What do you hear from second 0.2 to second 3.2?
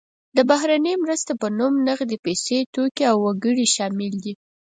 د بهرنۍ مرستې په نوم نغدې پیسې، توکي او